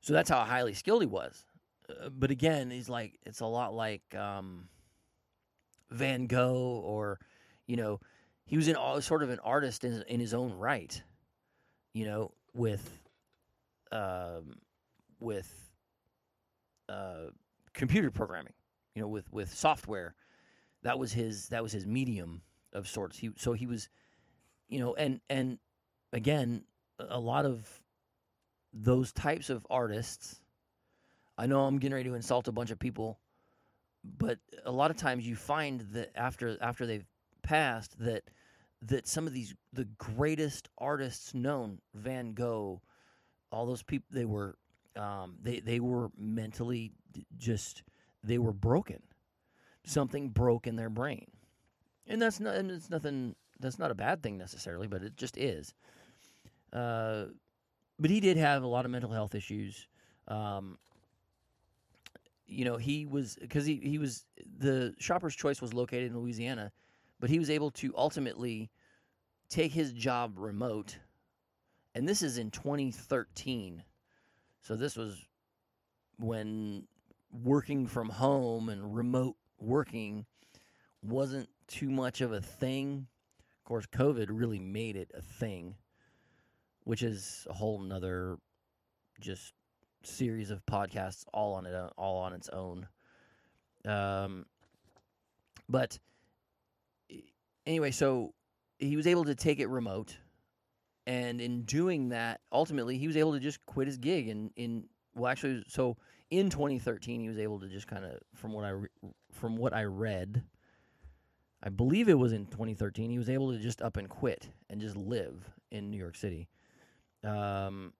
[0.00, 1.44] so that's how highly skilled he was.
[1.90, 4.68] Uh, but again he's like it's a lot like um
[5.90, 7.18] Van Gogh or,
[7.66, 8.00] you know,
[8.44, 11.02] he was in all, sort of an artist in, in his own right,
[11.92, 13.00] you know, with,
[13.92, 14.56] um,
[15.20, 15.66] with
[16.88, 17.30] uh,
[17.72, 18.52] computer programming,
[18.94, 20.14] you know, with with software.
[20.82, 23.18] That was his that was his medium of sorts.
[23.18, 23.88] He so he was,
[24.68, 25.58] you know, and and
[26.12, 26.64] again,
[26.98, 27.68] a lot of
[28.72, 30.40] those types of artists.
[31.38, 33.18] I know I'm getting ready to insult a bunch of people,
[34.18, 37.06] but a lot of times you find that after after they've
[37.42, 38.24] passed that
[38.82, 42.80] that some of these the greatest artists known, Van Gogh,
[43.50, 44.56] all those people they were
[44.96, 46.92] um, they they were mentally
[47.36, 47.82] just
[48.22, 49.02] they were broken.
[49.84, 51.26] Something broke in their brain,
[52.06, 53.34] and that's not and it's nothing.
[53.58, 55.72] That's not a bad thing necessarily, but it just is.
[56.72, 57.26] Uh,
[57.98, 59.86] but he did have a lot of mental health issues.
[60.28, 60.76] Um,
[62.46, 64.24] you know, he was because he he was
[64.58, 66.72] the Shopper's Choice was located in Louisiana,
[67.20, 68.70] but he was able to ultimately
[69.48, 70.98] take his job remote,
[71.94, 73.82] and this is in 2013.
[74.60, 75.24] So this was
[76.18, 76.86] when
[77.30, 80.26] working from home and remote working
[81.02, 83.06] wasn't too much of a thing.
[83.60, 85.74] Of course, COVID really made it a thing,
[86.84, 88.38] which is a whole nother
[89.20, 89.52] just
[90.06, 92.86] series of podcasts all on it all on its own.
[93.84, 94.46] Um,
[95.68, 95.98] but
[97.66, 98.34] anyway, so
[98.78, 100.16] he was able to take it remote
[101.06, 104.28] and in doing that, ultimately, he was able to just quit his gig.
[104.28, 105.96] And in well, actually, so
[106.30, 108.88] in 2013, he was able to just kind of, from what I re,
[109.30, 110.42] from what I read,
[111.62, 114.80] I believe it was in 2013, he was able to just up and quit and
[114.80, 116.48] just live in New York City.
[117.22, 117.92] Um,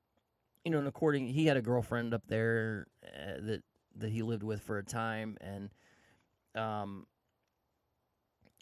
[0.67, 3.63] you know, and according, he had a girlfriend up there uh, that
[3.99, 5.71] that he lived with for a time, and
[6.57, 7.07] um,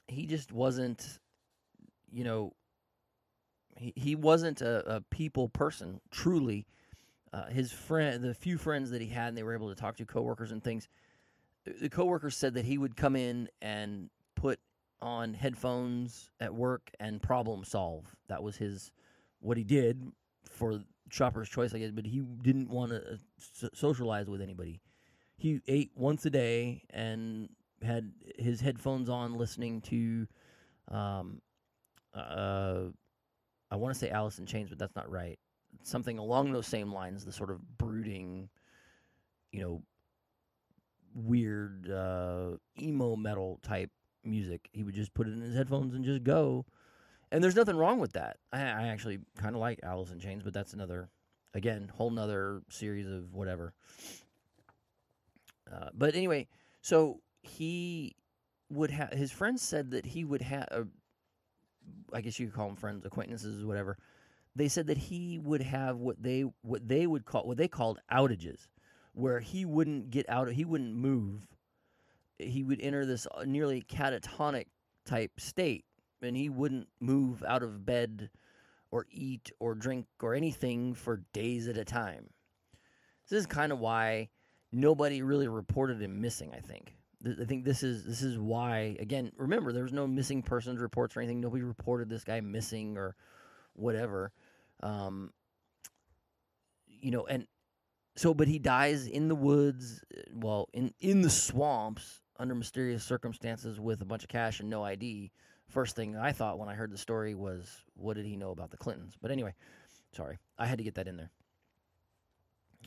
[0.07, 1.19] he just wasn't,
[2.13, 2.53] you know
[3.79, 6.67] he, he wasn't a, a people person, truly.
[7.33, 9.97] Uh, his friend, the few friends that he had, and they were able to talk
[9.97, 10.89] to coworkers and things.
[11.81, 14.61] The coworkers said that he would come in and put
[15.01, 18.15] on headphones at work and problem solve.
[18.29, 18.93] That was his
[19.41, 20.13] what he did
[20.51, 21.91] for Shopper's Choice, I guess.
[21.91, 24.81] But he didn't want to uh, socialize with anybody.
[25.37, 27.49] He ate once a day and
[27.83, 30.27] had his headphones on, listening to
[30.89, 31.41] um,
[32.15, 32.85] uh,
[33.71, 35.39] I want to say Alice in Chains, but that's not right.
[35.83, 38.49] Something along those same lines, the sort of brooding,
[39.51, 39.83] you know,
[41.15, 43.91] weird uh, emo metal type
[44.25, 44.69] music.
[44.73, 46.67] He would just put it in his headphones and just go.
[47.35, 48.37] And there's nothing wrong with that.
[48.53, 51.09] I, I actually kind of like Alice in Chains, but that's another,
[51.53, 53.75] again, whole nother series of whatever.
[55.69, 56.47] Uh, but anyway,
[56.81, 58.15] so he
[58.71, 60.85] would have his friends said that he would have uh,
[62.13, 63.99] I guess you could call them friends, acquaintances, whatever.
[64.55, 67.99] They said that he would have what they what they would call what they called
[68.13, 68.69] outages,
[69.13, 71.49] where he wouldn't get out, of he wouldn't move.
[72.39, 74.67] He would enter this uh, nearly catatonic
[75.05, 75.85] type state,
[76.23, 78.31] and he wouldn't move out of bed
[78.91, 82.31] or eat or drink or anything for days at a time.
[83.29, 84.29] This is kind of why
[84.73, 86.95] nobody really reported him missing, I think.
[87.27, 89.33] I think this is this is why again.
[89.37, 91.41] Remember, there was no missing persons reports or anything.
[91.41, 93.17] Nobody reported this guy missing or
[93.73, 94.31] whatever.
[94.83, 95.33] Um,
[96.87, 97.47] you know, and
[98.17, 103.81] so, but he dies in the woods, well, in in the swamps under mysterious circumstances
[103.81, 105.33] with a bunch of cash and no ID.
[105.75, 108.71] First thing I thought when I heard the story was, what did he know about
[108.71, 109.15] the Clintons?
[109.21, 109.55] But anyway,
[110.13, 111.31] sorry, I had to get that in there.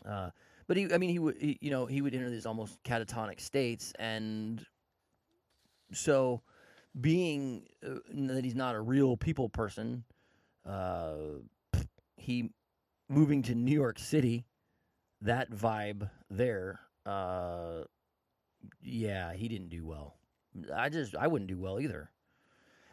[0.06, 0.30] Uh,
[0.68, 3.42] but he, I mean, he would, he, you know, he would enter these almost catatonic
[3.42, 4.66] states, and
[5.92, 6.42] so
[7.02, 10.06] being uh, that he's not a real people person,
[10.66, 11.16] uh,
[12.16, 12.52] he
[13.10, 14.46] moving to New York City,
[15.22, 17.84] that vibe there, uh,
[18.82, 20.16] yeah, he didn't do well.
[20.74, 22.12] I just, I wouldn't do well either.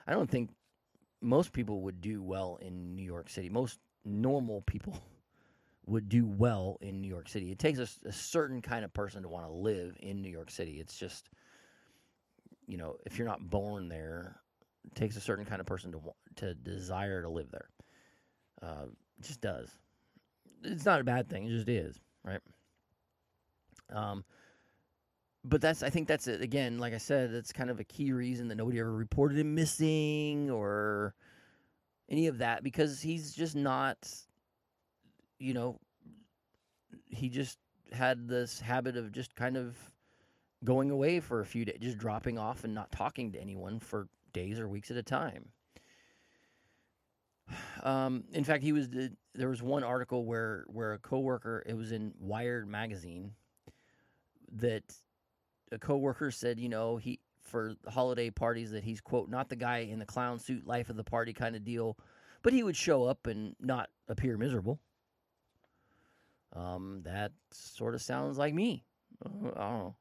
[0.06, 0.50] I don't think
[1.20, 3.48] most people would do well in New York City.
[3.48, 4.98] Most normal people
[5.86, 7.50] would do well in New York City.
[7.50, 10.50] It takes a, a certain kind of person to want to live in New York
[10.50, 10.80] City.
[10.80, 11.30] It's just,
[12.66, 14.40] you know, if you're not born there,
[14.84, 16.00] it takes a certain kind of person to
[16.36, 17.68] to desire to live there.
[18.62, 18.86] Uh,
[19.18, 19.70] it just does.
[20.62, 21.44] It's not a bad thing.
[21.46, 22.40] It just is, right?
[23.92, 24.24] Um,
[25.44, 26.40] but that's I think that's it.
[26.40, 29.54] Again, like I said, that's kind of a key reason that nobody ever reported him
[29.54, 31.14] missing or
[32.08, 34.08] any of that because he's just not
[35.38, 35.78] you know,
[37.08, 37.58] he just
[37.92, 39.76] had this habit of just kind of
[40.64, 44.08] going away for a few days, just dropping off and not talking to anyone for
[44.32, 45.50] days or weeks at a time.
[47.82, 48.88] Um, in fact, he was
[49.34, 53.32] there was one article where where a coworker it was in Wired magazine
[54.52, 54.82] that
[55.72, 59.78] a coworker said, you know, he for holiday parties that he's quote not the guy
[59.78, 61.96] in the clown suit life of the party kind of deal,
[62.42, 64.80] but he would show up and not appear miserable.
[66.54, 68.84] Um, that sort of sounds like me.
[69.24, 69.94] Uh, I don't know.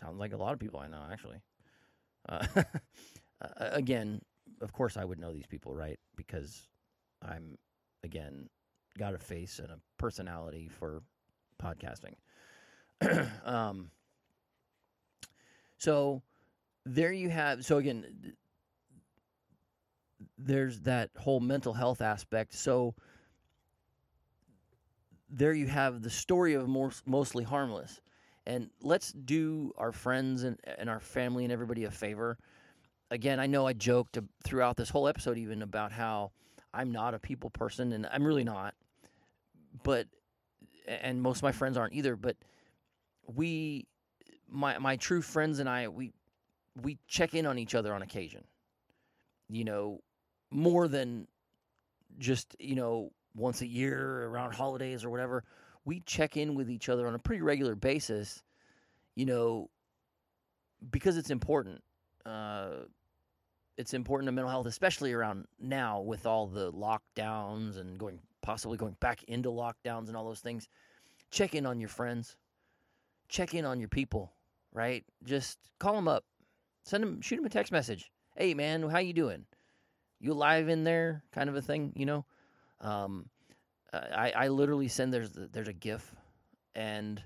[0.00, 1.42] Sounds like a lot of people I know actually.
[3.42, 4.22] Uh, again,
[4.62, 5.98] of course, I would know these people, right?
[6.16, 6.66] Because
[7.22, 7.58] I'm
[8.02, 8.48] again
[8.98, 11.02] got a face and a personality for
[11.62, 12.14] podcasting.
[13.44, 13.90] um,
[15.78, 16.22] so
[16.84, 17.64] there you have.
[17.64, 18.34] So again,
[20.38, 22.54] there's that whole mental health aspect.
[22.54, 22.94] So
[25.28, 26.68] there you have the story of
[27.06, 28.00] mostly harmless.
[28.46, 32.38] And let's do our friends and, and our family and everybody a favor.
[33.10, 36.30] Again, I know I joked throughout this whole episode even about how
[36.72, 38.74] I'm not a people person, and I'm really not.
[39.82, 40.06] But
[40.86, 42.14] and most of my friends aren't either.
[42.14, 42.36] But
[43.26, 43.86] we,
[44.50, 46.12] my my true friends and I, we
[46.82, 48.44] we check in on each other on occasion.
[49.48, 50.00] You know,
[50.50, 51.26] more than
[52.18, 55.44] just you know once a year around holidays or whatever.
[55.84, 58.42] We check in with each other on a pretty regular basis.
[59.14, 59.70] You know,
[60.90, 61.82] because it's important.
[62.24, 62.86] Uh,
[63.76, 68.78] it's important to mental health, especially around now with all the lockdowns and going possibly
[68.78, 70.68] going back into lockdowns and all those things.
[71.30, 72.36] Check in on your friends.
[73.28, 74.32] Check in on your people,
[74.76, 75.04] right?
[75.24, 76.24] Just call them up.
[76.84, 78.12] Send them shoot them a text message.
[78.36, 79.46] Hey man, how you doing?
[80.20, 81.24] You alive in there?
[81.32, 82.24] Kind of a thing, you know?
[82.80, 83.28] Um,
[83.92, 86.14] I, I literally send there's there's a GIF
[86.74, 87.22] and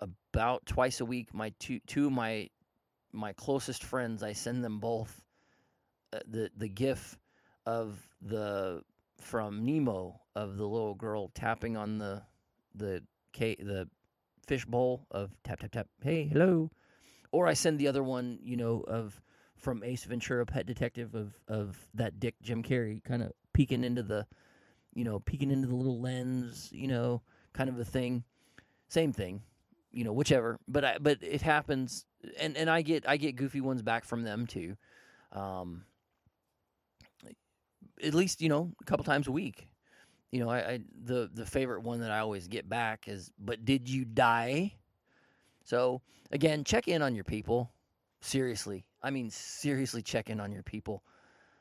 [0.00, 2.50] about twice a week my two two of my
[3.12, 5.22] my closest friends I send them both
[6.12, 7.16] uh, the the gif
[7.66, 8.82] of the
[9.20, 12.22] from Nemo of the little girl tapping on the
[12.74, 13.02] the
[13.38, 13.88] the
[14.44, 15.88] fish bowl of tap tap tap.
[16.02, 16.70] Hey, hello.
[17.32, 19.20] Or I send the other one, you know, of
[19.56, 24.02] from Ace Ventura, Pet Detective, of of that Dick Jim Carrey kind of peeking into
[24.02, 24.26] the,
[24.94, 27.22] you know, peeking into the little lens, you know,
[27.52, 28.24] kind of a thing.
[28.88, 29.42] Same thing,
[29.90, 30.60] you know, whichever.
[30.68, 32.04] But I but it happens,
[32.38, 34.76] and and I get I get goofy ones back from them too.
[35.32, 35.84] Um,
[38.02, 39.68] at least you know a couple times a week.
[40.34, 43.64] You know, I, I the the favorite one that I always get back is, "But
[43.64, 44.74] did you die?"
[45.62, 47.70] So again, check in on your people.
[48.20, 51.04] Seriously, I mean seriously, check in on your people,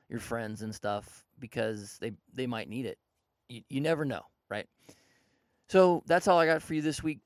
[0.10, 2.98] your friends and stuff because they they might need it.
[3.48, 4.66] You you never know, right?
[5.70, 7.20] So that's all I got for you this week.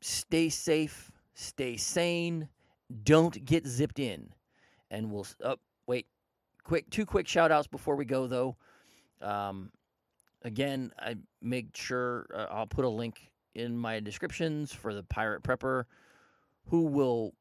[0.00, 2.48] Stay safe, stay sane,
[3.04, 4.30] don't get zipped in,
[4.90, 5.28] and we'll.
[5.44, 6.08] Oh, wait,
[6.64, 8.56] quick two quick shout outs before we go though.
[9.22, 9.70] Um,
[10.42, 15.42] again, I make sure uh, I'll put a link in my descriptions for the Pyrat
[15.42, 15.84] Prepper
[16.66, 17.34] who will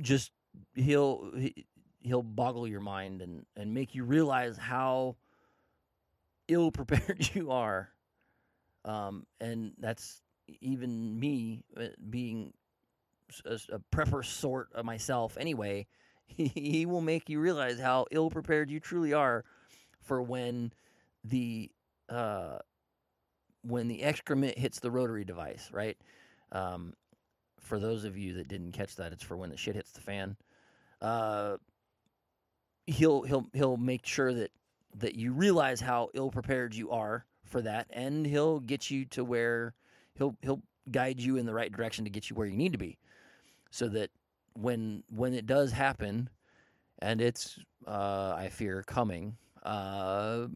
[0.00, 0.32] just
[0.74, 1.32] he'll
[2.00, 5.16] he'll boggle your mind and and make you realize how
[6.48, 7.90] ill prepared you are.
[8.84, 10.20] Um, and that's
[10.60, 12.52] even me uh, being
[13.46, 15.86] a, a prepper sort of myself anyway
[16.26, 19.44] he will make you realize how ill prepared you truly are
[20.02, 20.72] for when
[21.24, 21.70] the
[22.08, 22.58] uh,
[23.62, 25.96] when the excrement hits the rotary device, right?
[26.52, 26.94] Um,
[27.60, 30.00] for those of you that didn't catch that, it's for when the shit hits the
[30.00, 30.36] fan.
[31.00, 31.56] Uh,
[32.86, 34.50] he'll he'll he'll make sure that
[34.96, 39.24] that you realize how ill prepared you are for that, and he'll get you to
[39.24, 39.74] where
[40.14, 42.78] he'll he'll guide you in the right direction to get you where you need to
[42.78, 42.98] be,
[43.70, 44.10] so that
[44.54, 46.28] when when it does happen,
[47.00, 50.46] and it's uh, I fear coming, uh,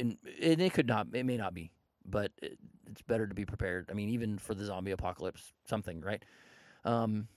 [0.00, 1.70] and, and it could not, it may not be,
[2.04, 2.58] but it,
[2.90, 3.88] it's better to be prepared.
[3.90, 6.24] I mean, even for the zombie apocalypse, something right.
[6.84, 7.28] Um,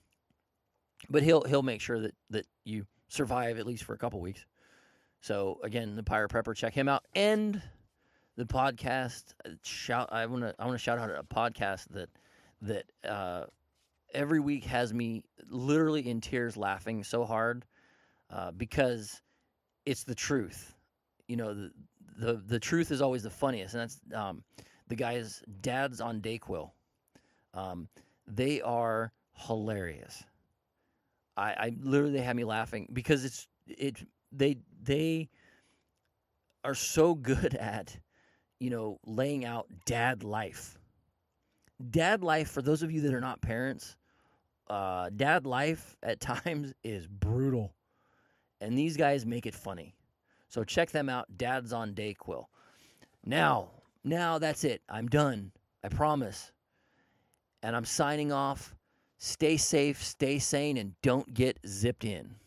[1.09, 4.45] but he'll he'll make sure that that you survive at least for a couple weeks.
[5.21, 7.61] So again, the Pyrat Prepper, check him out, and
[8.35, 9.33] the podcast.
[9.45, 10.09] Uh, shout!
[10.11, 12.09] I want to I want to shout out a podcast that
[12.61, 13.45] that uh,
[14.13, 17.65] every week has me literally in tears laughing so hard
[18.29, 19.21] uh, because
[19.85, 20.73] it's the truth.
[21.27, 21.71] You know, the,
[22.17, 24.43] the the truth is always the funniest, and that's um,
[24.87, 26.71] the guys' dads on Dayquil.
[27.53, 27.87] Um,
[28.27, 30.23] they are hilarious.
[31.35, 33.97] I, I literally had me laughing because it's it
[34.31, 35.29] they they
[36.63, 37.97] are so good at
[38.59, 40.77] you know laying out dad life.
[41.89, 43.97] Dad life for those of you that are not parents
[44.69, 47.73] uh, dad life at times is brutal,
[48.61, 49.95] and these guys make it funny.
[50.53, 51.35] So check them out.
[51.35, 52.45] Dad's on Dayquil.
[53.25, 53.71] Now,
[54.03, 54.83] now that's it.
[54.87, 55.51] I'm done.
[55.83, 56.51] I promise.
[57.63, 58.75] And I'm signing off.
[59.17, 62.35] Stay safe, stay sane, and don't get zipped in.